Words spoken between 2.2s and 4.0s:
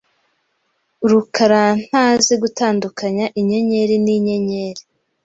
gutandukanya inyenyeri